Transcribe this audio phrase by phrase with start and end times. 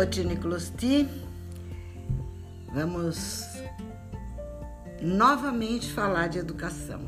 [0.00, 1.06] Botini Closti,
[2.72, 3.44] vamos
[5.02, 7.02] novamente falar de educação.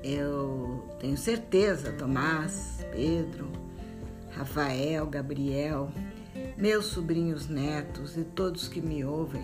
[0.00, 3.50] Eu tenho certeza, Tomás, Pedro,
[4.30, 5.90] Rafael, Gabriel,
[6.56, 9.42] meus sobrinhos netos e todos que me ouvem,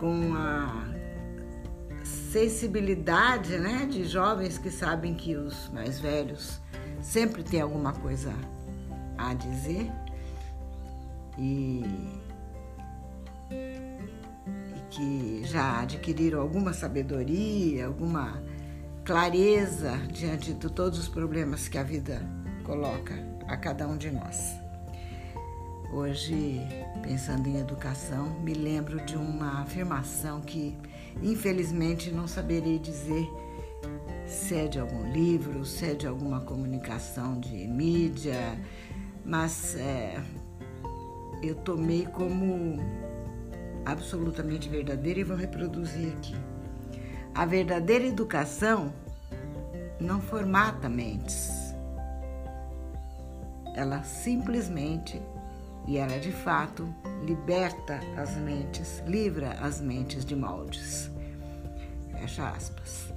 [0.00, 0.88] com a
[2.02, 6.60] sensibilidade né, de jovens que sabem que os mais velhos
[7.00, 8.34] sempre têm alguma coisa
[9.16, 9.88] a dizer
[11.38, 11.84] e,
[13.50, 18.42] e que já adquiriram alguma sabedoria, alguma
[19.04, 22.20] clareza diante de todos os problemas que a vida
[22.64, 23.14] coloca
[23.46, 24.54] a cada um de nós.
[25.90, 26.60] Hoje,
[27.02, 30.76] pensando em educação, me lembro de uma afirmação que,
[31.22, 33.26] infelizmente, não saberei dizer
[34.26, 38.36] se é de algum livro, se é de alguma comunicação de mídia,
[39.24, 40.22] mas é,
[41.42, 42.78] eu tomei como
[43.84, 46.34] absolutamente verdadeira e vou reproduzir aqui.
[47.34, 48.92] A verdadeira educação
[50.00, 51.74] não formata mentes.
[53.74, 55.22] Ela simplesmente,
[55.86, 56.92] e ela de fato,
[57.24, 61.10] liberta as mentes, livra as mentes de moldes.
[62.12, 63.12] Fecha aspas.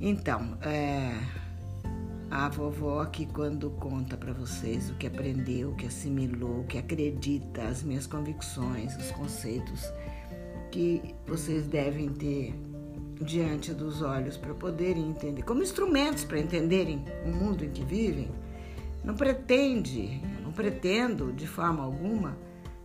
[0.00, 1.12] Então, é,
[2.32, 6.78] a vovó que quando conta para vocês o que aprendeu, o que assimilou, o que
[6.78, 9.92] acredita, as minhas convicções, os conceitos
[10.70, 12.54] que vocês devem ter
[13.20, 18.30] diante dos olhos para poderem entender, como instrumentos para entenderem o mundo em que vivem,
[19.04, 22.38] não pretende, não pretendo de forma alguma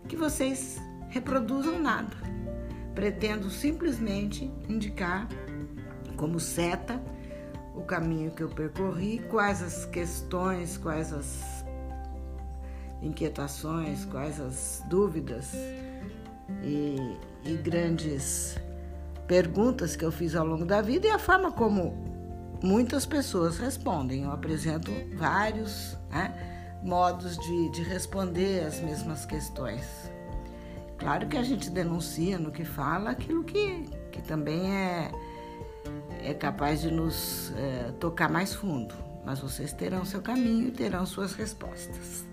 [0.09, 2.17] que vocês reproduzam nada.
[2.93, 5.25] Pretendo simplesmente indicar
[6.17, 7.01] como seta
[7.77, 11.65] o caminho que eu percorri, quais as questões, quais as
[13.01, 15.53] inquietações, quais as dúvidas
[16.63, 16.97] e,
[17.45, 18.57] e grandes
[19.27, 21.93] perguntas que eu fiz ao longo da vida e a forma como
[22.63, 24.23] muitas pessoas respondem.
[24.23, 29.85] Eu apresento vários né, modos de, de responder as mesmas questões.
[30.97, 35.11] Claro que a gente denuncia no que fala aquilo que, que também é,
[36.23, 38.93] é capaz de nos é, tocar mais fundo,
[39.25, 42.25] mas vocês terão seu caminho e terão suas respostas.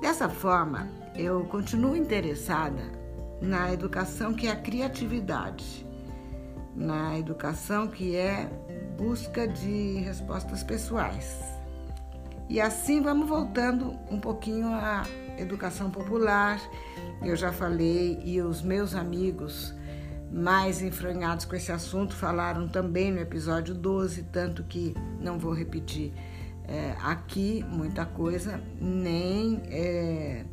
[0.00, 2.82] Dessa forma, eu continuo interessada
[3.40, 5.86] na educação que é a criatividade
[6.74, 8.48] na educação, que é
[8.96, 11.38] busca de respostas pessoais.
[12.48, 15.04] E assim vamos voltando um pouquinho à
[15.38, 16.60] educação popular.
[17.22, 19.74] Eu já falei e os meus amigos
[20.30, 26.12] mais enfranhados com esse assunto falaram também no episódio 12, tanto que não vou repetir
[26.68, 30.44] é, aqui muita coisa, nem é,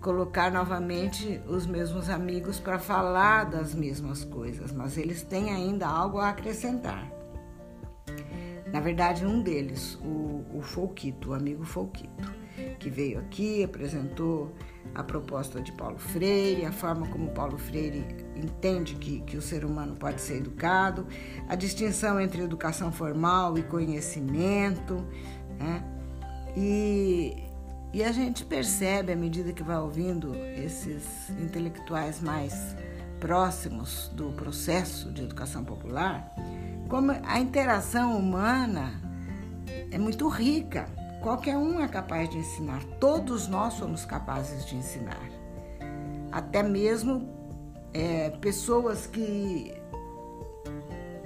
[0.00, 6.18] colocar novamente os mesmos amigos para falar das mesmas coisas, mas eles têm ainda algo
[6.18, 7.08] a acrescentar.
[8.72, 12.43] Na verdade, um deles, o, o Folquito, o amigo Folquito,
[12.78, 14.54] que veio aqui, apresentou
[14.94, 18.04] a proposta de Paulo Freire, a forma como Paulo Freire
[18.36, 21.06] entende que, que o ser humano pode ser educado,
[21.48, 25.04] a distinção entre educação formal e conhecimento,
[25.58, 25.82] né?
[26.56, 27.44] E
[27.94, 32.74] e a gente percebe, à medida que vai ouvindo esses intelectuais mais
[33.20, 36.28] próximos do processo de educação popular,
[36.88, 39.00] como a interação humana
[39.92, 40.88] é muito rica.
[41.24, 45.26] Qualquer um é capaz de ensinar, todos nós somos capazes de ensinar.
[46.30, 47.26] Até mesmo
[47.94, 49.74] é, pessoas que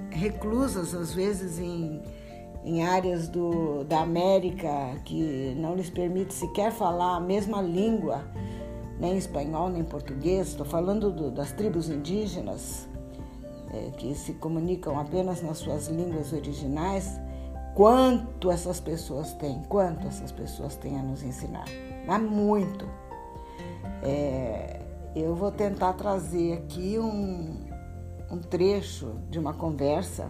[0.09, 2.01] reclusas às vezes em
[2.63, 4.69] em áreas do, da América
[5.03, 8.23] que não lhes permite sequer falar a mesma língua,
[8.99, 10.47] nem espanhol nem português.
[10.47, 12.87] Estou falando do, das tribos indígenas
[13.73, 17.19] é, que se comunicam apenas nas suas línguas originais.
[17.79, 21.63] Quanto essas pessoas têm, quanto essas pessoas têm a nos ensinar,
[22.05, 22.85] mas muito.
[24.03, 24.81] É,
[25.15, 27.55] eu vou tentar trazer aqui um,
[28.29, 30.29] um trecho de uma conversa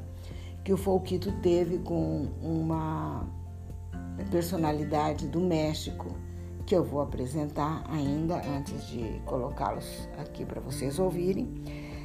[0.64, 3.26] que o Folquito teve com uma
[4.30, 6.06] personalidade do México,
[6.68, 11.52] que eu vou apresentar ainda antes de colocá-los aqui para vocês ouvirem.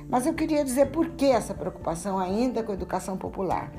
[0.09, 3.71] Mas eu queria dizer por que essa preocupação ainda com a educação popular.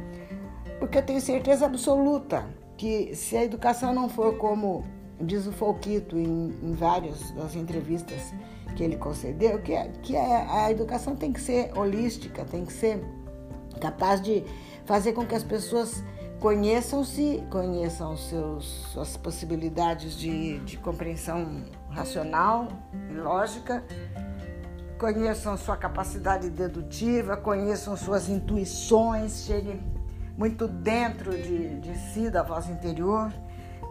[0.79, 2.45] Porque eu tenho certeza absoluta
[2.77, 4.83] que se a educação não for como
[5.19, 8.33] diz o Folquito em, em várias das entrevistas
[8.75, 12.73] que ele concedeu, que, é, que a, a educação tem que ser holística, tem que
[12.73, 13.01] ser
[13.79, 14.43] capaz de
[14.85, 16.03] fazer com que as pessoas
[16.39, 22.67] Conheçam-se, conheçam seus, suas possibilidades de, de compreensão racional
[23.09, 23.83] e lógica,
[24.99, 29.81] conheçam sua capacidade dedutiva, conheçam suas intuições, cheguem
[30.37, 33.31] muito dentro de, de si, da voz interior,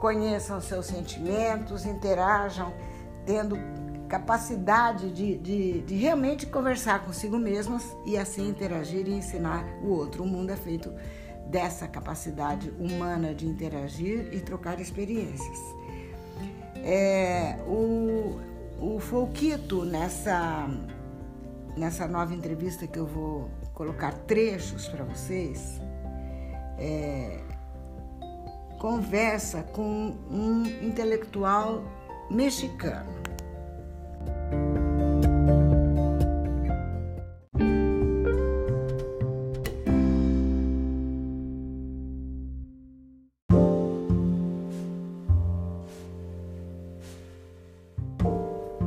[0.01, 2.73] conheçam seus sentimentos, interajam,
[3.25, 3.57] tendo
[4.09, 10.23] capacidade de, de, de, realmente conversar consigo mesmas e assim interagir e ensinar o outro.
[10.23, 10.93] O mundo é feito
[11.47, 15.59] dessa capacidade humana de interagir e trocar experiências.
[16.77, 18.39] É, o,
[18.79, 20.69] o Folquito, nessa,
[21.77, 25.81] nessa nova entrevista que eu vou colocar trechos para vocês,
[26.79, 27.41] é,
[28.79, 31.83] conversa com um intelectual
[32.31, 33.15] mexicano.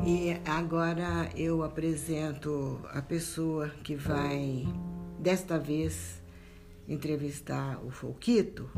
[0.06, 4.66] E agora eu apresento a pessoa que vai,
[5.19, 6.22] desta vez,
[6.88, 8.69] entrevistar o Folquito,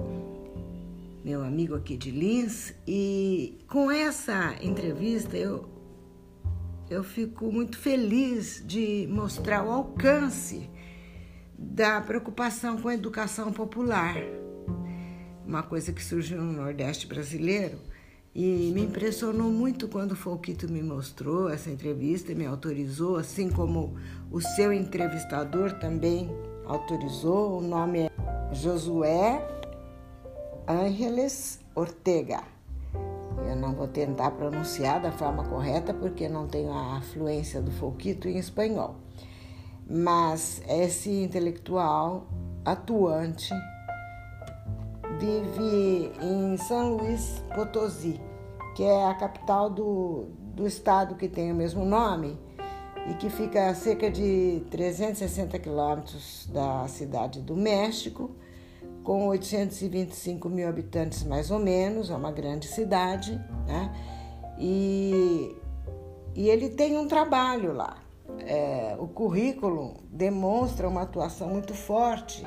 [1.23, 5.69] meu amigo aqui de Lins, e com essa entrevista eu,
[6.89, 10.69] eu fico muito feliz de mostrar o alcance
[11.57, 14.15] da preocupação com a educação popular,
[15.45, 17.77] uma coisa que surgiu no Nordeste brasileiro
[18.33, 23.49] e me impressionou muito quando o Folquito me mostrou essa entrevista e me autorizou, assim
[23.49, 23.95] como
[24.31, 26.29] o seu entrevistador também
[26.69, 27.57] autorizou.
[27.57, 28.11] O nome é
[28.53, 29.45] Josué
[30.67, 32.43] Ángeles Ortega.
[33.47, 38.29] Eu não vou tentar pronunciar da forma correta porque não tenho a fluência do Folquito
[38.29, 38.95] em espanhol.
[39.89, 42.27] Mas esse intelectual
[42.63, 43.51] atuante
[45.19, 48.21] vive em São Luís Potosí,
[48.75, 52.37] que é a capital do, do estado que tem o mesmo nome
[53.09, 58.35] e que fica a cerca de 360 quilômetros da cidade do México,
[59.03, 63.91] com 825 mil habitantes mais ou menos, é uma grande cidade, né?
[64.59, 65.55] E,
[66.35, 67.97] e ele tem um trabalho lá.
[68.41, 72.45] É, o currículo demonstra uma atuação muito forte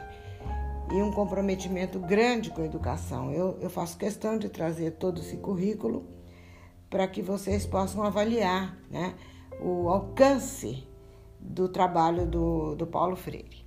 [0.92, 3.32] e um comprometimento grande com a educação.
[3.32, 6.06] Eu, eu faço questão de trazer todo esse currículo
[6.88, 9.14] para que vocês possam avaliar né,
[9.60, 10.86] o alcance
[11.40, 13.64] do trabalho do, do Paulo Freire.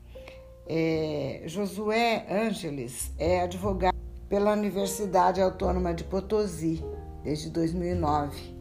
[0.67, 3.95] É, Josué Ângeles é advogado
[4.27, 6.83] pela Universidade Autônoma de Potosí
[7.23, 8.55] desde 2009.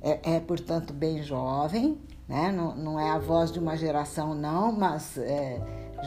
[0.00, 2.50] É, é portanto, bem jovem, né?
[2.50, 5.60] não, não é a voz de uma geração, não, mas é,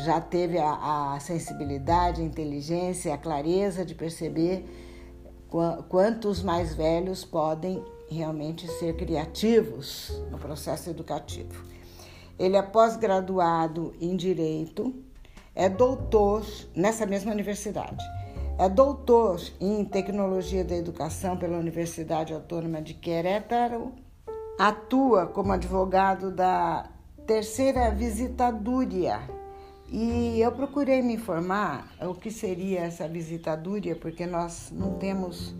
[0.03, 4.65] já teve a, a sensibilidade, a inteligência, a clareza de perceber
[5.89, 11.63] quantos mais velhos podem realmente ser criativos no processo educativo.
[12.37, 14.93] Ele é pós-graduado em Direito,
[15.53, 18.03] é doutor nessa mesma universidade.
[18.57, 23.93] É doutor em Tecnologia da Educação pela Universidade Autônoma de Querétaro.
[24.57, 26.89] Atua como advogado da
[27.25, 29.19] Terceira Visitadoria
[29.97, 35.55] e eu procurei me informar o que seria essa visitadoria, porque nós não temos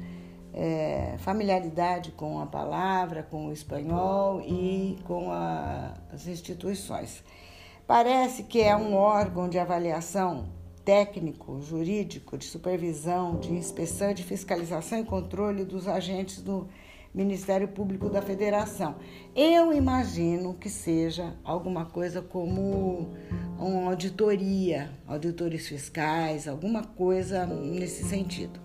[0.54, 7.24] é, familiaridade com a palavra, com o espanhol e com a, as instituições.
[7.88, 10.50] Parece que é um órgão de avaliação
[10.84, 16.68] técnico, jurídico, de supervisão, de inspeção, de fiscalização e controle dos agentes do
[17.16, 18.98] Ministério Público da Federação.
[19.34, 23.16] Eu imagino que seja alguma coisa como
[23.58, 28.60] uma auditoria, auditores fiscais, alguma coisa nesse sentido.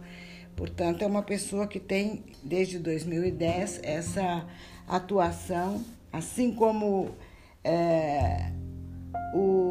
[0.56, 4.44] Portanto, é uma pessoa que tem desde 2010 essa
[4.88, 7.10] atuação, assim como
[7.62, 8.50] é,
[9.32, 9.68] o,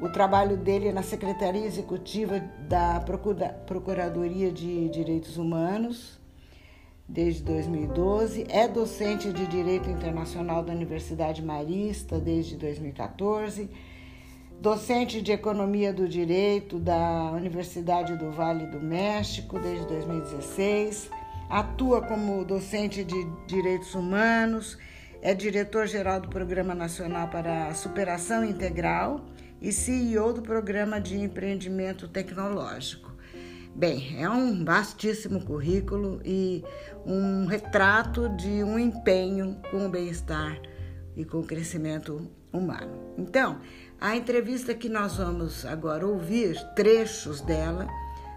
[0.00, 2.98] o trabalho dele na Secretaria Executiva da
[3.66, 6.21] Procuradoria de Direitos Humanos
[7.08, 13.68] desde 2012, é docente de Direito Internacional da Universidade Marista desde 2014,
[14.60, 21.10] docente de Economia do Direito da Universidade do Vale do México desde 2016,
[21.50, 24.78] atua como docente de Direitos Humanos,
[25.20, 29.20] é diretor-geral do Programa Nacional para a Superação Integral
[29.60, 33.11] e CEO do Programa de Empreendimento Tecnológico.
[33.74, 36.62] Bem, é um vastíssimo currículo e
[37.06, 40.60] um retrato de um empenho com o bem-estar
[41.16, 43.14] e com o crescimento humano.
[43.16, 43.60] Então,
[43.98, 47.88] a entrevista que nós vamos agora ouvir, trechos dela,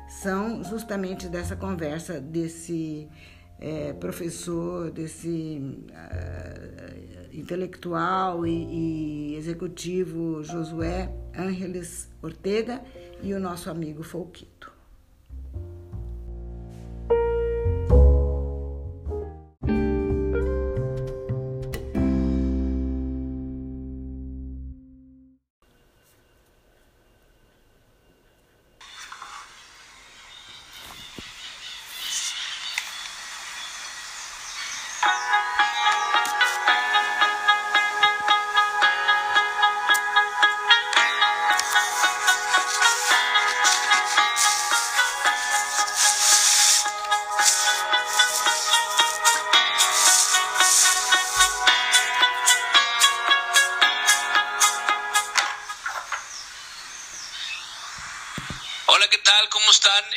[0.08, 3.10] são justamente dessa conversa desse
[3.60, 12.82] é, professor, desse uh, intelectual e, e, executivo Josué Ángeles Ortega
[13.22, 14.65] e o nosso amigo Folquito.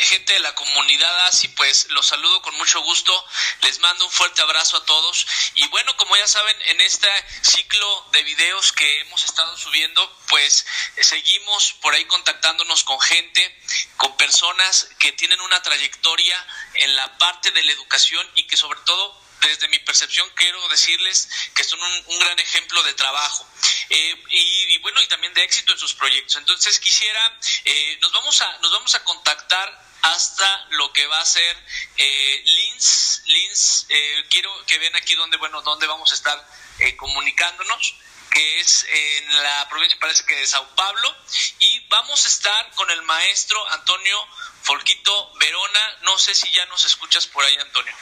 [0.08, 3.26] Gente de la comunidad ASI, pues los saludo con mucho gusto,
[3.62, 5.26] les mando un fuerte abrazo a todos.
[5.54, 7.08] Y bueno, como ya saben, en este
[7.42, 10.64] ciclo de videos que hemos estado subiendo, pues
[11.02, 13.60] seguimos por ahí contactándonos con gente,
[13.98, 18.80] con personas que tienen una trayectoria en la parte de la educación y que sobre
[18.80, 23.46] todo desde mi percepción quiero decirles que son un, gran ejemplo de trabajo.
[23.90, 26.36] Eh, y, bueno y también de éxito en sus proyectos.
[26.36, 31.24] Entonces quisiera eh, nos vamos a nos vamos a contactar hasta lo que va a
[31.24, 31.56] ser
[31.96, 33.22] eh, Lins.
[33.26, 36.48] Lins, eh, quiero que vean aquí donde, bueno, donde vamos a estar
[36.80, 37.94] eh, comunicándonos
[38.30, 41.16] que es en la provincia, parece que de Sao Paulo,
[41.60, 44.28] y vamos a estar con el maestro Antonio
[44.62, 45.98] Folquito Verona.
[46.02, 47.94] No sé si ya nos escuchas por ahí, Antonio.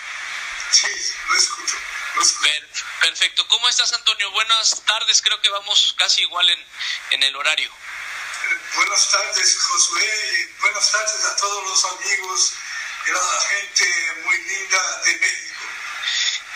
[0.73, 0.89] Sí,
[1.29, 1.77] lo escucho.
[3.01, 3.47] perfecto.
[3.49, 4.31] ¿Cómo estás, Antonio?
[4.33, 5.23] Buenas tardes.
[5.23, 6.67] Creo que vamos casi igual en,
[7.13, 7.71] en el horario.
[8.75, 10.49] Buenas tardes, Josué.
[10.61, 12.53] Buenas tardes a todos los amigos
[13.07, 13.85] y a la gente
[14.25, 15.65] muy linda de México.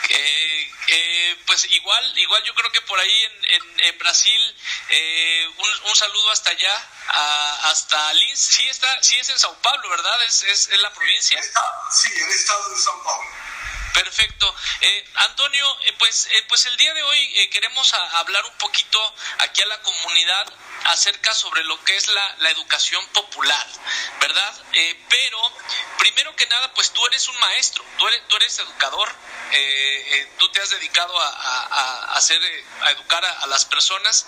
[0.08, 4.56] Eh, eh, pues igual, igual yo creo que por ahí en, en, Brasil,
[4.88, 5.48] eh,
[5.84, 6.88] un, saludo hasta allá,
[7.64, 8.40] hasta Lins.
[8.40, 10.22] Sí está, sí es en Sao Paulo, ¿verdad?
[10.24, 11.40] Es, es, la provincia.
[11.90, 13.39] sí, el estado de Sao Paulo.
[14.02, 14.54] Perfecto.
[15.16, 20.50] Antonio, pues, pues el día de hoy queremos hablar un poquito aquí a la comunidad
[20.86, 23.66] acerca sobre lo que es la, la educación popular,
[24.20, 24.54] ¿verdad?
[24.72, 25.38] Eh, pero,
[25.98, 29.14] primero que nada, pues tú eres un maestro, tú eres, tú eres educador,
[29.52, 32.40] eh, eh, tú te has dedicado a, a, hacer,
[32.82, 34.26] a educar a, las personas.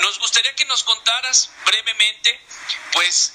[0.00, 2.40] Nos gustaría que nos contaras brevemente,
[2.92, 3.32] pues,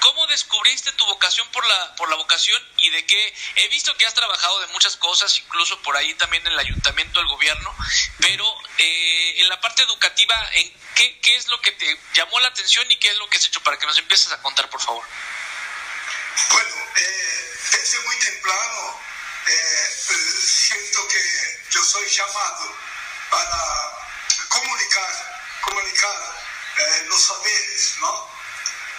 [0.00, 4.06] cómo descubriste tu vocación por la, por la vocación y de qué, he visto que
[4.06, 7.74] has trabajado de muchas cosas, incluso por ahí también en el ayuntamiento, el gobierno,
[8.20, 8.44] pero
[8.78, 12.96] en la parte educativa, ¿en qué, qué es lo que te llamó la atención y
[12.96, 15.04] qué es lo que has hecho para que nos empieces a contar, por favor?
[16.50, 19.00] Bueno, eh, desde muy temprano
[19.46, 19.98] eh,
[20.44, 22.76] siento que yo soy llamado
[23.30, 23.98] para
[24.48, 26.36] comunicar, comunicar
[26.76, 28.30] eh, los saberes, ¿no?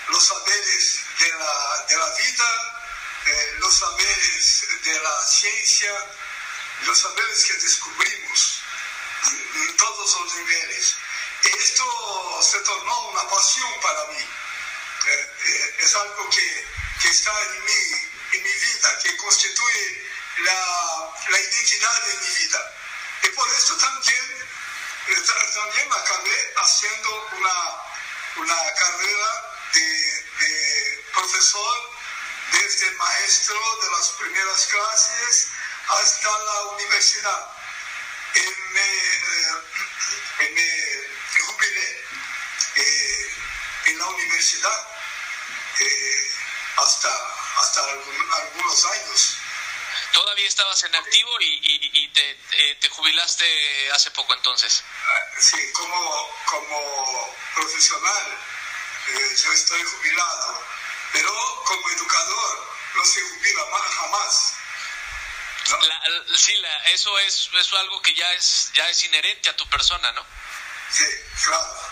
[0.09, 2.79] Los saberes de la, de la vida,
[3.25, 5.93] eh, los saberes de la ciencia,
[6.85, 8.61] los saberes que descubrimos
[9.55, 10.95] en todos los niveles.
[11.43, 14.19] Esto se tornó una pasión para mí.
[14.19, 16.67] Eh, eh, es algo que,
[17.01, 20.08] que, está en mí, en mi vida, que constituye
[20.43, 22.73] la, la identidad de mi vida.
[23.23, 24.47] Y por eso también,
[25.07, 27.55] eh, también acabé haciendo una,
[28.37, 31.91] una carrera de, profesor
[32.53, 35.47] desde maestro de las primeras clases
[35.89, 37.47] hasta la universidad.
[38.35, 38.77] En,
[40.39, 40.55] en,
[41.45, 42.05] jubilé
[42.75, 43.33] eh,
[43.87, 44.87] en la universidad
[45.79, 46.31] eh,
[46.77, 47.09] hasta,
[47.57, 49.37] hasta algunos años.
[50.13, 54.83] Todavía estabas en activo y, te, eh, te, jubilaste hace poco entonces.
[55.05, 58.39] Ah, sí, como, como profesional
[59.15, 60.63] yo estoy jubilado,
[61.13, 64.53] pero como educador no se jubila jamás.
[66.35, 70.25] sí, eso es, eso algo que ya es, ya es inherente a tu persona, ¿no?
[70.91, 71.05] Sí,
[71.43, 71.91] claro,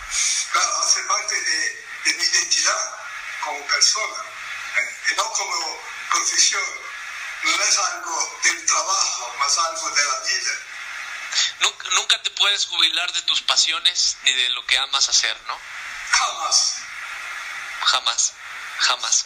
[0.52, 2.96] claro, hace parte de, de mi identidad
[3.44, 4.24] como persona,
[4.78, 4.96] ¿eh?
[5.12, 6.87] y no como profesión.
[7.44, 10.52] No es algo del trabajo, más algo de la vida.
[11.60, 15.60] Nunca, nunca te puedes jubilar de tus pasiones ni de lo que amas hacer, ¿no?
[16.12, 16.76] Jamás.
[17.86, 18.34] Jamás,
[18.80, 19.26] jamás.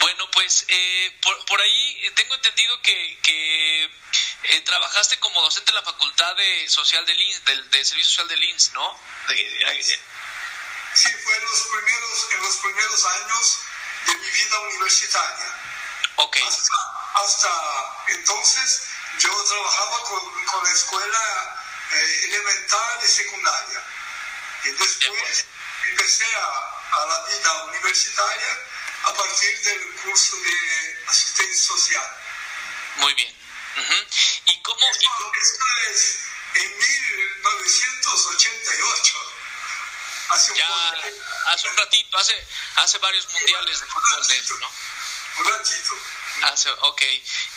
[0.00, 3.84] Bueno, pues eh, por, por, ahí tengo entendido que, que
[4.44, 8.28] eh, trabajaste como docente en la Facultad de Social de Linz, del, de Servicio Social
[8.28, 9.00] de Linz, ¿no?
[10.94, 13.58] sí, fue en los primeros, en los primeros años
[14.06, 15.54] de mi vida universitaria.
[16.16, 16.36] Ok.
[16.46, 17.50] Hasta, hasta
[18.08, 18.82] entonces
[19.18, 21.56] yo trabajaba con, con la escuela
[21.92, 23.82] eh, elemental y secundaria.
[24.64, 25.44] Y después
[25.90, 26.48] empecé a,
[26.92, 28.58] a la vida universitaria
[29.04, 32.16] a partir del curso de asistencia social.
[32.96, 33.34] Muy bien.
[34.46, 34.80] ¿Y cómo?
[34.86, 36.18] y Esto, cómo- esto es
[36.54, 39.34] en 1988.
[40.30, 40.68] Hace un ya
[41.52, 42.46] hace un ratito, hace,
[42.76, 44.70] hace varios mundiales de fútbol de ¿no?
[45.38, 45.94] Un ratito.
[46.42, 47.02] Hace, ok.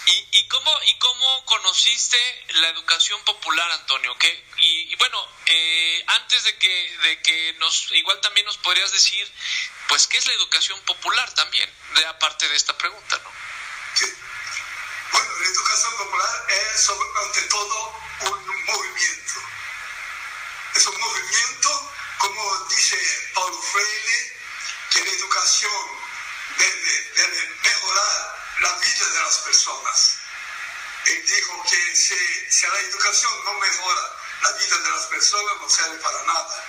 [0.05, 2.17] ¿Y, cómo, ¿Y cómo conociste
[2.49, 4.17] la educación popular, Antonio?
[4.17, 9.31] ¿Qué, y, bueno, eh, antes de que, de que nos, igual también nos podrías decir,
[9.87, 11.69] pues, ¿qué es la educación popular también?
[11.95, 13.31] De aparte de esta pregunta, ¿no?
[13.93, 14.05] Sí.
[15.11, 19.33] Bueno, la educación popular es ante todo un movimiento.
[20.75, 24.41] Es un movimiento, como dice Paulo Freire,
[24.91, 25.87] que la educación
[26.57, 30.15] debe, debe mejorar la vida de las personas.
[31.05, 32.15] Él dijo que si,
[32.49, 34.01] si la educación no mejora
[34.41, 36.65] la vida de las personas, no sirve para nada.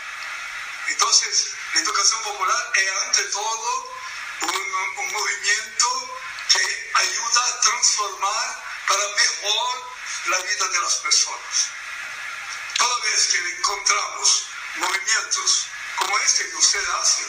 [0.88, 3.94] Entonces, la educación popular es ante todo
[4.40, 6.18] un, un movimiento
[6.48, 9.92] que ayuda a transformar para mejor
[10.26, 11.68] la vida de las personas.
[12.78, 14.46] Toda vez que encontramos
[14.76, 17.24] movimientos como este que usted hace,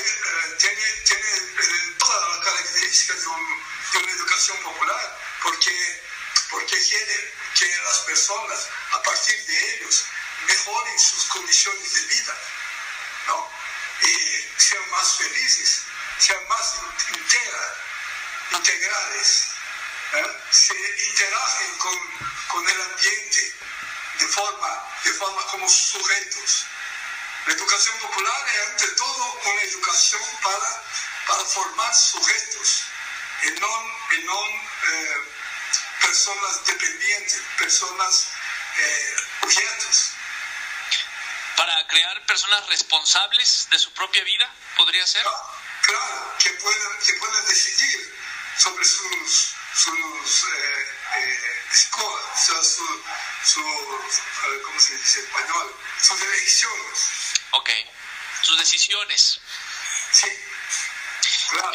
[0.00, 6.02] eh, tiene, tiene eh, todas las características de, un- de una educación popular, porque,
[6.50, 10.04] porque quiere que las personas, a partir de ellos,
[10.46, 12.38] mejoren sus condiciones de vida.
[13.26, 13.50] ¿no?
[14.02, 15.82] Y sean más felices,
[16.18, 17.74] sean más in- intera-
[18.52, 19.44] integrales,
[20.14, 20.36] ¿eh?
[20.50, 20.74] se
[21.08, 21.98] interagen con,
[22.48, 23.54] con el ambiente
[24.18, 26.66] de forma, de forma como sujetos.
[27.46, 30.82] La educación popular es ante todo una educación para,
[31.26, 32.84] para formar sujetos
[33.42, 33.68] y no,
[34.12, 35.28] y no eh,
[36.00, 38.28] personas dependientes, personas
[38.78, 40.10] eh, objetos.
[41.56, 45.22] Para crear personas responsables de su propia vida, ¿podría ser?
[45.22, 45.46] Claro,
[45.82, 48.14] claro, que pueden, que pueden decidir
[48.58, 51.52] sobre sus, sus eh, eh,
[52.34, 53.04] sea, su,
[53.44, 53.62] su,
[54.64, 55.76] ¿cómo se dice en español?
[56.00, 57.31] Sus elecciones.
[57.52, 57.70] Ok.
[58.42, 59.40] Sus decisiones.
[60.12, 60.26] Sí,
[61.50, 61.72] claro.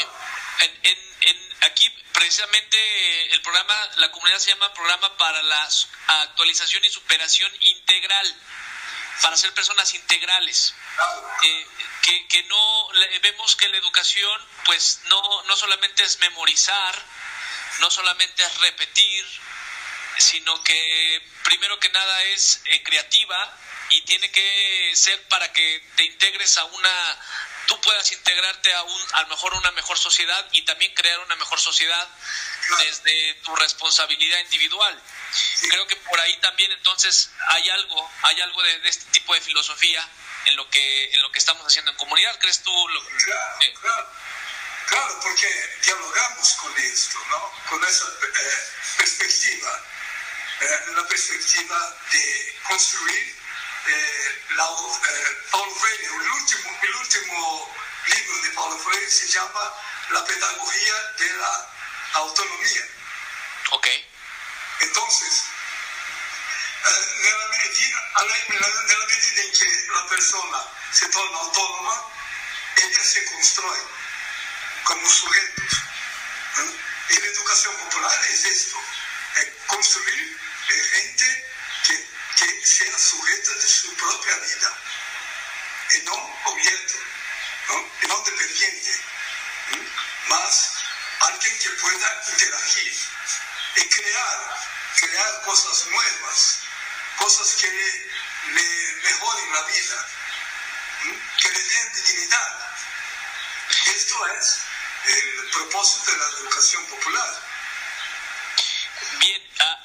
[0.59, 5.69] En, en, en- aquí precisamente el programa, la comunidad se llama Programa para la
[6.07, 8.35] Actualización y Superación Integral,
[9.21, 10.73] para ser personas integrales.
[10.95, 11.29] claro.
[11.43, 11.67] Eh,
[12.01, 12.89] que, que no
[13.21, 17.03] vemos que la educación pues no, no solamente es memorizar,
[17.79, 19.25] no solamente es repetir,
[20.17, 23.57] sino que primero que nada es eh, creativa
[23.89, 27.19] y tiene que ser para que te integres a una
[27.67, 31.35] tú puedas integrarte a un a lo mejor una mejor sociedad y también crear una
[31.35, 32.07] mejor sociedad
[32.67, 32.83] Claro.
[32.83, 35.01] desde tu responsabilidad individual.
[35.69, 39.39] Creo que por ahí también entonces hay algo, hay algo de, de este tipo de
[39.39, 40.05] filosofía
[40.45, 42.37] en lo que en lo que estamos haciendo en comunidad.
[42.39, 42.87] ¿Crees tú?
[42.89, 44.11] Lo, Claro, eh, claro.
[44.87, 47.51] Claro, porque dialogamos con esto, ¿no?
[47.69, 48.63] Con esa eh,
[48.97, 49.83] perspectiva,
[50.61, 53.35] eh, la perspectiva de construir
[53.87, 59.73] eh, la, eh, Paulo Freire, el último, el último libro de Paulo Freire se llama
[60.09, 61.69] La pedagogía de la
[62.13, 62.85] autonomía.
[63.71, 63.87] ok,
[64.79, 65.43] Entonces,
[66.85, 72.05] eh, nella medida, alla- nella, nella medida in che la persona si torna autonoma,
[72.75, 73.81] ella se construye
[74.83, 75.73] como sujetos.
[76.57, 76.75] ¿eh?
[77.09, 78.77] Y la educación popular es esto,
[79.35, 81.45] es construir eh, gente
[81.85, 84.77] que, que sea sujeta de su propia vida,
[85.95, 86.13] y no
[86.45, 86.95] objeto,
[87.69, 87.91] ¿no?
[88.03, 89.01] y no dependiente,
[90.27, 90.73] más
[91.21, 92.93] alguien que pueda interagir
[93.75, 94.57] y crear,
[94.99, 96.59] crear cosas nuevas,
[97.17, 100.07] cosas que le, le mejoren la vida,
[101.41, 102.75] que le den dignidad.
[103.87, 104.57] Esto es
[105.05, 107.41] el propósito de la educación popular.
[109.19, 109.41] bien.
[109.59, 109.79] ah,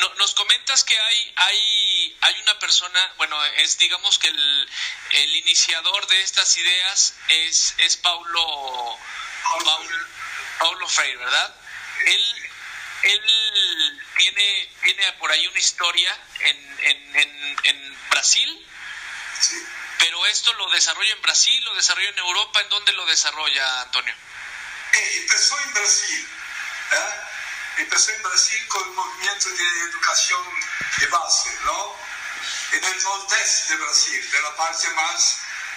[0.00, 1.85] no- nos comentas que hay hay
[2.26, 4.68] hay una persona, bueno, es digamos que el,
[5.36, 8.98] iniciador de estas ideas es es Paulo
[9.64, 9.98] Paulo,
[10.58, 11.54] Paulo Freire, ¿verdad?
[12.04, 12.50] Él,
[13.04, 18.66] él tiene, tiene por ahí una historia en, en, en, en Brasil,
[19.98, 24.14] pero esto lo desarrolla en Brasil, lo desarrolla en Europa, ¿en dónde lo desarrolla, Antonio?
[24.92, 26.28] Eh, empezó en Brasil.
[26.92, 27.82] ¿eh?
[27.82, 30.42] Empezó en Brasil con el movimiento de educación
[30.98, 32.05] de base, ¿no?
[32.72, 35.36] En el nordeste de Brasil, de la parte más,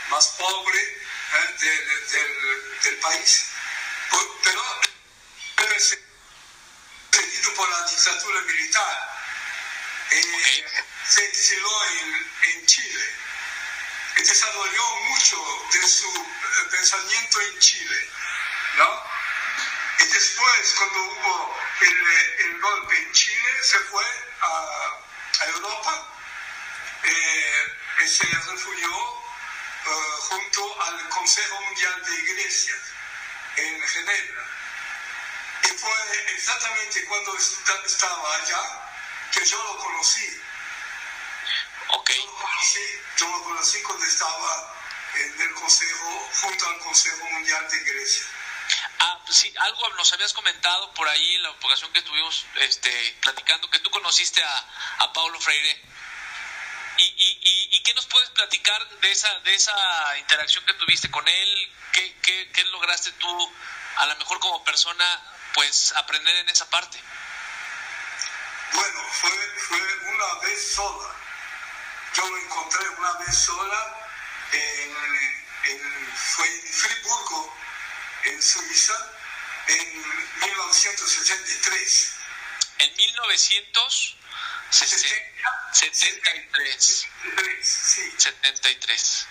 [0.10, 1.56] más pobre ¿eh?
[1.60, 3.45] de- de- del, del país.
[4.43, 4.63] pero
[5.56, 9.10] perseguido por la dictadura militar.
[10.12, 10.65] Eh,
[11.08, 13.06] se exiló en, en Chile
[14.17, 15.38] y desarrolló mucho
[15.72, 18.10] de su eh, pensamiento en Chile,
[18.78, 19.04] ¿no?
[20.00, 22.08] Y después, cuando hubo el,
[22.45, 24.04] el golpe en Chile, se fue
[24.41, 24.98] a,
[25.41, 26.08] a Europa
[27.03, 29.91] eh, y se refugió eh,
[30.29, 32.79] junto al Consejo Mundial de Iglesias
[33.57, 34.45] en Ginebra.
[35.63, 38.91] Y fue exactamente cuando estaba allá
[39.31, 40.41] que yo lo conocí.
[41.89, 42.09] Ok.
[42.12, 44.75] Yo lo conocí, yo lo conocí cuando estaba
[45.15, 48.25] en el Consejo, junto al Consejo Mundial de Iglesia.
[48.99, 53.69] Ah, sí, algo nos habías comentado por ahí en la ocasión que estuvimos este, platicando,
[53.69, 54.67] que tú conociste a,
[54.99, 55.81] a Paulo Freire.
[57.89, 61.10] ¿Y, y, y, y qué nos puedes platicar de esa, de esa interacción que tuviste
[61.10, 61.71] con él?
[61.91, 63.54] ¿Qué, qué, qué lograste tú,
[63.95, 65.21] a lo mejor como persona,
[65.54, 67.02] pues aprender en esa parte?
[68.73, 69.32] Bueno, fue,
[69.67, 71.15] fue una vez sola.
[72.13, 74.10] Yo lo encontré una vez sola
[74.52, 74.95] en,
[75.71, 77.58] en, fue en Friburgo,
[78.25, 79.12] en Suiza,
[79.67, 80.02] en
[80.41, 82.15] 1973.
[82.80, 82.95] En
[84.69, 87.08] 1973.
[87.62, 88.13] sí.
[88.17, 89.27] 73.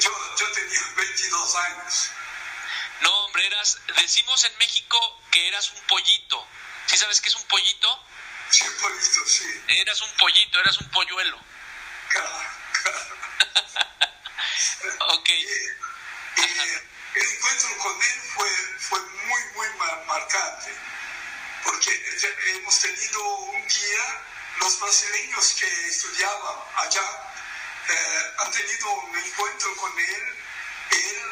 [0.00, 2.10] Yo, yo tenía 22 años.
[3.00, 6.46] No, hombre, eras, decimos en México que eras un pollito.
[6.86, 8.04] ¿Sí sabes qué es un pollito?
[8.50, 9.44] Sí, un pollito, sí.
[9.68, 11.38] Eras un pollito, eras un polluelo.
[12.08, 12.42] Claro,
[12.82, 13.16] claro.
[15.14, 15.28] ok.
[15.28, 16.42] Y, y
[17.14, 18.50] el encuentro con él fue,
[18.80, 20.74] fue muy, muy mar marcante,
[21.68, 21.92] porque
[22.54, 24.22] hemos tenido un día,
[24.60, 27.02] los brasileños que estudiaban allá
[27.88, 30.36] eh, han tenido un encuentro con él,
[30.90, 31.22] él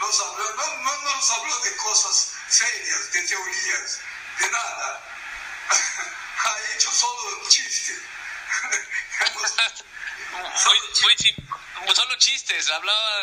[0.00, 4.00] nos habló, no, no nos habló de cosas serias, de teorías,
[4.38, 5.04] de nada,
[6.44, 8.00] ha hecho solo chistes.
[10.64, 10.80] muy,
[11.84, 13.22] muy, solo chistes, hablaba...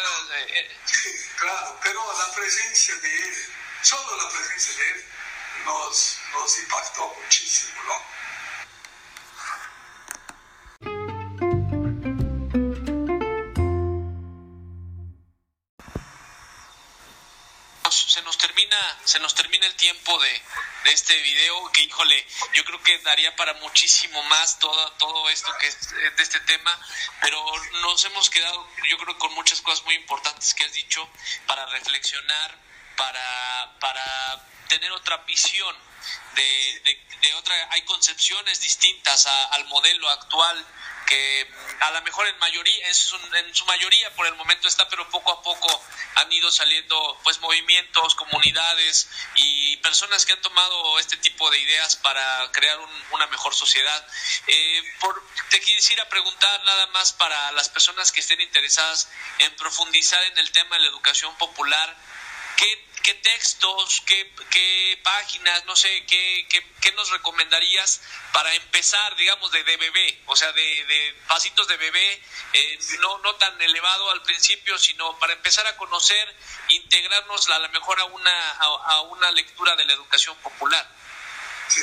[0.49, 5.05] Eh, Sí, claro, pero la presencia de él, solo la presencia de él,
[5.65, 7.73] nos, nos impactó muchísimo,
[18.13, 20.41] se nos termina se nos termina el tiempo de,
[20.84, 25.52] de, este video que híjole yo creo que daría para muchísimo más todo todo esto
[25.60, 26.80] que es de este tema
[27.21, 27.43] pero
[27.82, 31.10] nos hemos quedado yo creo con muchas cosas muy importantes que has dicho
[31.47, 32.63] para reflexionar
[32.95, 35.75] para para tener otra visión
[36.36, 40.65] de, de, otra hay concepciones distintas a, al modelo actual
[41.06, 41.47] que
[41.79, 45.08] a lo mejor en mayoría en su, en su, mayoría por el momento está pero
[45.10, 45.84] poco a poco
[46.15, 51.95] han ido saliendo pues movimientos comunidades y personas que han tomado este tipo de ideas
[51.97, 54.08] para crear un, una mejor sociedad.
[54.47, 60.23] Eh, por, te quisiera preguntar nada más para las personas que estén interesadas en profundizar
[60.23, 61.95] en el tema de la educación popular
[62.57, 69.15] qué qué textos, qué, qué páginas, no sé, qué, qué, qué, nos recomendarías para empezar,
[69.17, 73.61] digamos, de, de bebé, o sea, de, de, pasitos de bebé, eh, no, no tan
[73.61, 76.35] elevado al principio, sino para empezar a conocer,
[76.69, 80.89] integrarnos a lo mejor a una, a, a una lectura de la educación popular.
[81.67, 81.81] Sí.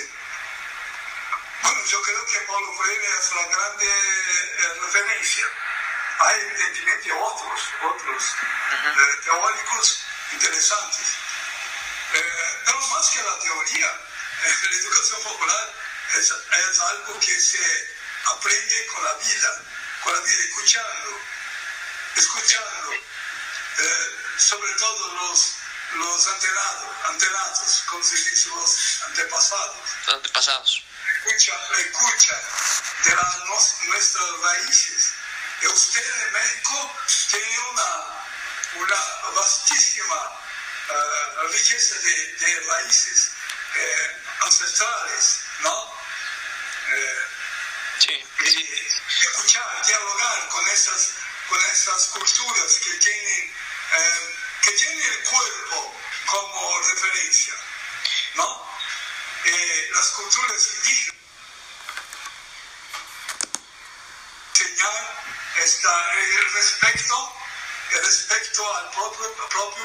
[1.63, 5.45] Bueno, yo creo que Paulo Freire es la grande eh, referencia.
[6.21, 9.03] Hay evidentemente otros, otros uh -huh.
[9.03, 11.07] eh, teóricos interesantes.
[12.13, 15.75] Eh, pero más que la teoría, eh, la educación popular
[16.17, 17.89] es, es, algo que se
[18.27, 19.63] aprende con la vida,
[20.03, 21.21] con la vida, escuchando,
[22.17, 25.55] escuchando, eh, sobre todo los,
[25.95, 29.77] los antenados, antenados, como se dice, los antepasados.
[30.09, 30.85] Antepasados.
[31.17, 32.41] Escucha, escucha
[33.05, 35.15] de las, nuestras raíces.
[35.63, 36.95] Y usted en México
[37.31, 38.20] tiene una
[38.75, 38.97] una
[39.35, 40.41] vastísima
[40.89, 43.33] uh, riqueza de, de raíces
[43.75, 45.95] eh, ancestrales, ¿no?
[46.89, 47.27] Eh,
[47.99, 48.87] sí, sí.
[49.23, 51.11] Escuchar, dialogar con esas,
[51.49, 53.55] con esas culturas que tienen,
[53.93, 55.95] eh, que tienen el cuerpo
[56.27, 57.55] como referencia,
[58.35, 58.71] ¿no?
[59.95, 61.17] las culturas indígenas.
[64.55, 65.25] Enseñar
[65.57, 67.40] esta, el respeto
[67.99, 69.85] respecto al propio, propio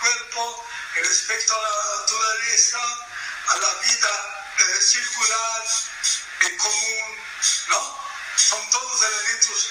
[0.00, 2.78] cuerpo, respecto a la naturaleza,
[3.48, 5.64] a la vida eh, circular,
[6.42, 7.18] en común,
[7.68, 7.98] ¿no?
[8.36, 9.68] Son todos elementos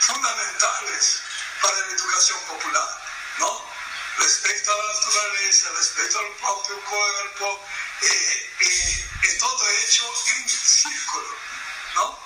[0.00, 1.20] fundamentales
[1.62, 2.88] para la educación popular,
[3.38, 3.64] ¿no?
[4.18, 7.64] Respecto a la naturaleza, respeto al propio cuerpo,
[8.02, 11.36] eh, eh, todo hecho en círculo,
[11.94, 12.18] ¿no?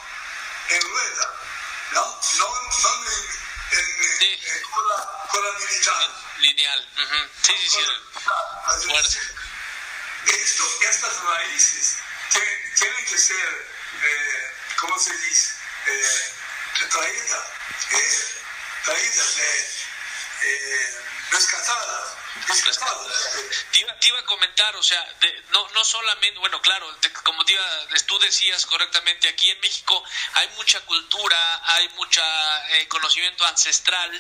[0.71, 1.35] En rueda,
[1.93, 2.21] ¿no?
[2.39, 3.05] No, no
[3.73, 4.41] en, Sí.
[4.71, 6.11] cola, cola militar.
[6.39, 6.89] Lineal.
[7.43, 7.79] Sí, sí, sí.
[7.81, 9.35] Es decir,
[10.27, 11.97] esto, estas raíces
[12.33, 13.69] tienen, tienen que ser,
[14.03, 15.53] eh, ¿cómo se dice?
[15.87, 16.35] Eh,
[16.91, 17.45] traídas,
[17.91, 18.43] eh,
[18.85, 19.69] traídas, eh,
[20.43, 21.01] eh,
[21.31, 22.17] rescatadas.
[23.73, 27.13] Te iba, te iba a comentar, o sea, de- no, no solamente, bueno, claro, te-
[27.13, 30.03] como te iba- tú decías correctamente, aquí en México
[30.35, 32.23] hay mucha cultura, hay mucha
[32.77, 34.11] eh, conocimiento ancestral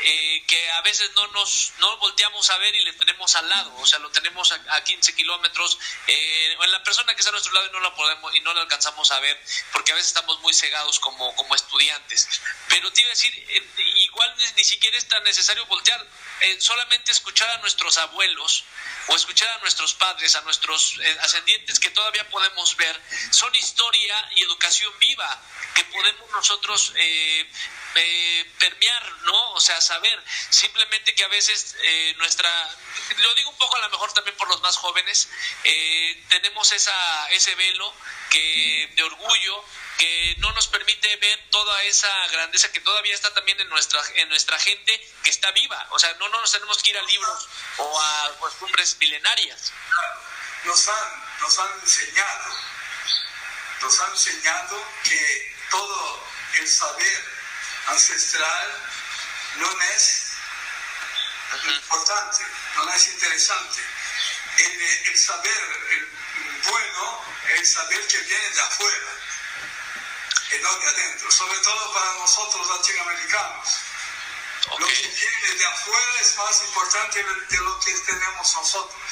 [0.00, 3.74] eh, que a veces no nos no volteamos a ver y le tenemos al lado,
[3.76, 7.32] o sea, lo tenemos a, a 15 kilómetros, eh, en la persona que está a
[7.32, 9.40] nuestro lado y no la podemos y no la alcanzamos a ver,
[9.72, 12.28] porque a veces estamos muy cegados como, como estudiantes.
[12.68, 16.04] Pero te iba a decir, eh, igual ni, ni siquiera es tan necesario voltear,
[16.42, 18.64] eh, solamente escuchar a nuestros abuelos
[19.08, 23.00] o escuchar a nuestros padres, a nuestros eh, ascendientes que todavía podemos ver,
[23.30, 25.42] son historia y educación viva
[25.74, 27.46] que podemos nosotros eh,
[27.94, 29.52] eh, permear, ¿no?
[29.52, 32.50] O sea, saber, simplemente que a veces eh, nuestra,
[33.18, 35.28] lo digo un poco a lo mejor también por los más jóvenes,
[36.28, 37.92] tenemos esa, ese velo
[38.30, 39.64] que de orgullo
[39.98, 44.28] que no nos permite ver toda esa grandeza que todavía está también en nuestra en
[44.30, 47.48] nuestra gente que está viva o sea no, no nos tenemos que ir a libros
[47.78, 49.72] o a costumbres milenarias
[50.64, 52.56] Nos han, nos han enseñado,
[53.80, 57.24] nos han enseñado que todo el saber
[57.88, 58.68] ancestral
[59.56, 60.32] no es
[61.66, 63.82] importante, no es interesante.
[64.58, 66.12] El, el saber el
[66.64, 69.12] bueno el saber que viene de afuera,
[70.52, 73.68] y no de adentro, sobre todo para nosotros latinoamericanos.
[74.70, 74.80] Ok.
[74.80, 79.02] Lo que viene de afuera es más importante de lo que tenemos nosotros.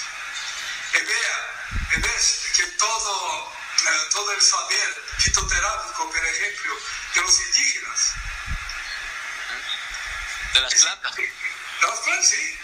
[0.94, 6.76] Y vea, y ves que todo, eh, todo el saber fitoterápico, por ejemplo,
[7.14, 8.12] de los indígenas,
[10.54, 11.16] de las plantas.
[11.80, 12.58] Las plantas, sí,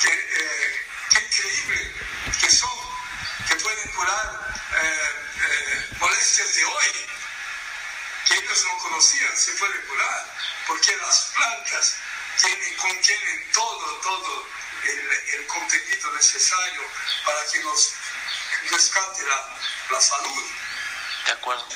[0.00, 1.94] que, eh, qué increíble
[2.40, 2.70] que son,
[3.48, 7.06] que pueden curar eh, eh, molestias de hoy,
[8.26, 11.94] que ellos no conocían, se puede curar, porque las plantas
[12.40, 14.46] tienen, contienen todo, todo
[14.84, 16.82] el, el contenido necesario
[17.24, 17.94] para que nos
[18.70, 19.58] rescate la,
[19.90, 20.44] la salud.
[21.26, 21.66] de acuerdo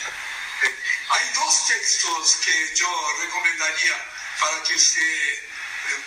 [0.62, 0.76] Eh,
[1.10, 2.88] Hay dos textos que yo
[3.20, 3.96] recomendaría
[4.40, 6.04] para que usted eh,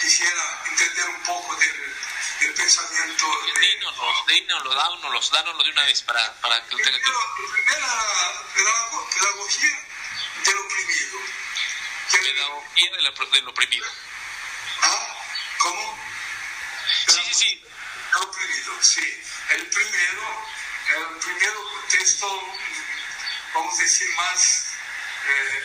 [0.00, 1.96] quisiera entender un poco del,
[2.40, 3.26] del pensamiento.
[3.46, 9.08] de- dínoslo dínoslo dánoslo de una vez para, para que lo tenga aquí primera pedago-
[9.14, 9.86] pedagogía
[12.18, 13.86] pedagogía de la- del oprimido
[14.82, 15.16] ¿Ah?
[15.58, 15.98] ¿Cómo?
[17.08, 17.64] sí sí sí
[18.16, 19.22] El oprimido, sí.
[19.50, 20.46] El primero,
[20.96, 22.26] el primero texto,
[23.54, 24.64] vamos a decir, más
[25.28, 25.64] eh,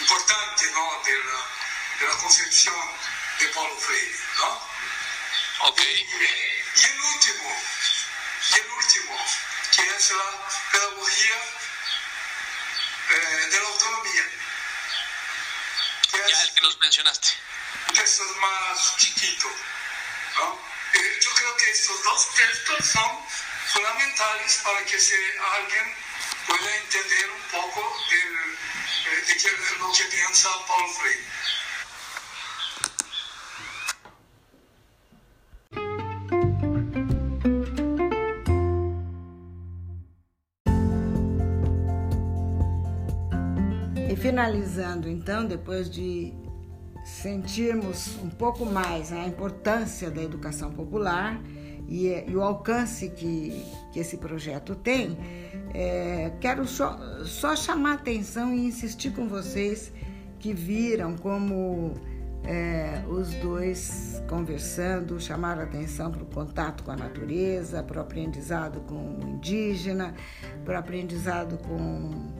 [0.00, 1.02] importante ¿no?
[1.04, 1.40] de, la,
[2.00, 2.74] de la concepción
[3.38, 4.68] de Paulo Freire, ¿no?
[5.68, 7.62] ok Y el último,
[8.50, 9.26] y el último,
[9.74, 11.36] que es la pedagogía
[13.10, 14.24] eh, de la autonomía.
[16.12, 17.28] Que ya es el que nos mencionaste
[17.88, 19.48] un texto más chiquito,
[20.36, 20.58] ¿no?
[20.94, 23.26] Eh, yo creo que estos dos textos son
[23.72, 25.16] fundamentales para que se,
[25.54, 25.96] alguien
[26.46, 28.58] pueda entender un poco del,
[29.06, 31.24] eh, de lo que piensa Paulo Freire.
[44.32, 46.32] Finalizando, então, depois de
[47.04, 51.38] sentirmos um pouco mais a importância da educação popular
[51.86, 55.18] e, e o alcance que, que esse projeto tem,
[55.74, 59.92] é, quero só, só chamar atenção e insistir com vocês
[60.38, 61.92] que viram como
[62.42, 68.80] é, os dois conversando chamaram atenção para o contato com a natureza, para o aprendizado
[68.88, 70.14] com o indígena,
[70.64, 72.32] para o aprendizado com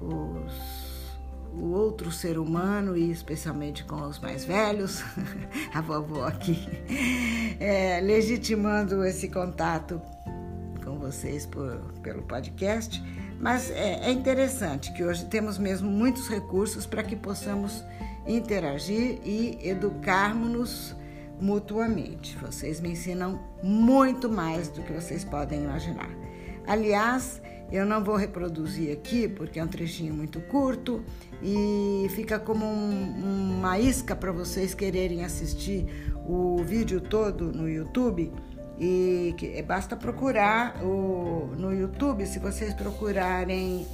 [0.00, 0.83] os
[1.56, 5.02] o outro ser humano e especialmente com os mais velhos,
[5.72, 6.68] a vovó aqui,
[7.60, 10.00] é, legitimando esse contato
[10.84, 13.02] com vocês por, pelo podcast.
[13.40, 17.84] Mas é, é interessante que hoje temos mesmo muitos recursos para que possamos
[18.26, 20.94] interagir e educarmos-nos
[21.40, 22.36] mutuamente.
[22.38, 26.10] Vocês me ensinam muito mais do que vocês podem imaginar.
[26.66, 31.04] Aliás, Eu não vou reproduzir aqui porque é um trechinho muito curto
[31.42, 35.86] e fica como um, uma isca para vocês quererem assistir
[36.26, 38.32] o vídeo todo no YouTube.
[38.78, 43.86] E que, basta procurar o, no YouTube, se vocês procurarem,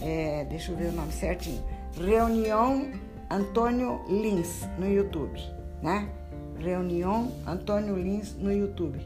[0.00, 1.62] é, deixa eu ver o nome certinho,
[1.96, 2.88] Reunião
[3.28, 5.40] Antônio Lins no YouTube,
[5.82, 6.08] né?
[6.56, 9.00] Reunião Antônio Lins no YouTube.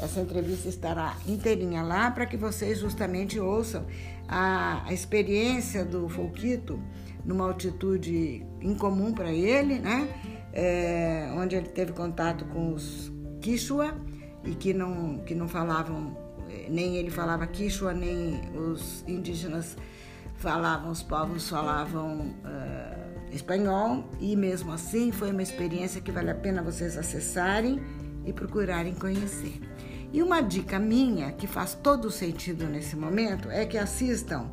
[0.00, 3.86] Essa entrevista estará inteirinha lá para que vocês justamente ouçam
[4.28, 6.78] a, a experiência do Folquito
[7.24, 10.08] numa altitude incomum para ele, né?
[10.52, 13.94] É, onde ele teve contato com os Quichua
[14.44, 16.16] e que não, que não falavam,
[16.68, 19.76] nem ele falava Quichua, nem os indígenas
[20.36, 26.34] falavam, os povos falavam uh, espanhol e mesmo assim foi uma experiência que vale a
[26.34, 27.80] pena vocês acessarem
[28.24, 29.60] e procurarem conhecer.
[30.16, 34.50] E uma dica minha que faz todo sentido nesse momento é que assistam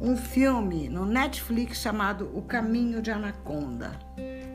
[0.00, 3.90] um filme no Netflix chamado O Caminho de Anaconda.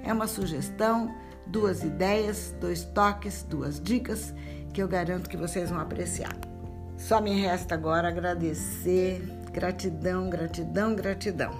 [0.04, 4.34] É uma sugestão, duas ideias, dois toques, duas dicas
[4.74, 6.36] que eu garanto que vocês vão apreciar.
[6.98, 9.22] Só me resta agora agradecer,
[9.54, 11.52] gratidão, gratidão, gratidão.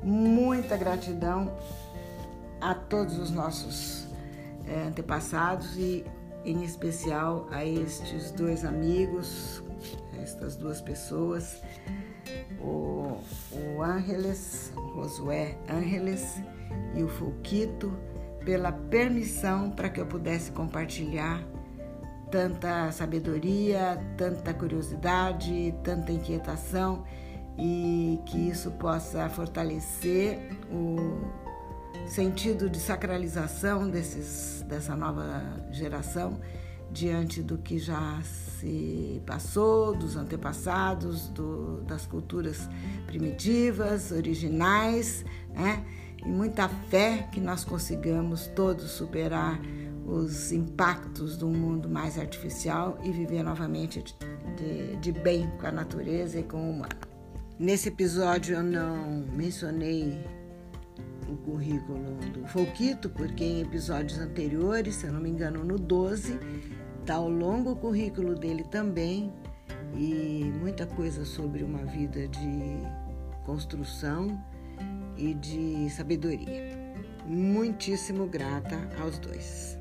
[0.00, 1.52] Muita gratidão
[2.60, 4.06] a todos os nossos
[4.68, 6.04] é, antepassados e
[6.44, 9.62] em especial a estes dois amigos,
[10.20, 11.62] estas duas pessoas,
[12.60, 13.18] o,
[13.52, 16.40] o Ángeles, Josué Ángeles
[16.94, 17.92] e o Fulquito,
[18.44, 21.42] pela permissão para que eu pudesse compartilhar
[22.30, 27.04] tanta sabedoria, tanta curiosidade, tanta inquietação
[27.58, 30.38] e que isso possa fortalecer
[30.70, 31.41] o
[32.06, 36.40] sentido de sacralização desses, dessa nova geração
[36.90, 42.68] diante do que já se passou, dos antepassados, do, das culturas
[43.06, 45.84] primitivas, originais, né?
[46.24, 49.58] e muita fé que nós consigamos todos superar
[50.06, 54.04] os impactos um mundo mais artificial e viver novamente
[54.56, 57.12] de, de bem com a natureza e com o humano.
[57.58, 60.24] Nesse episódio eu não mencionei
[61.32, 66.38] o currículo do Folquito, porque em episódios anteriores, se eu não me engano, no 12,
[67.00, 69.32] está o longo currículo dele também
[69.96, 72.78] e muita coisa sobre uma vida de
[73.44, 74.42] construção
[75.16, 76.80] e de sabedoria.
[77.26, 79.78] Muitíssimo grata aos dois.